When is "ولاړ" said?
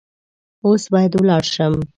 1.15-1.43